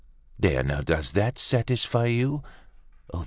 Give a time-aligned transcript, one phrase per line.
[0.39, 2.41] There now, does that satisfy you?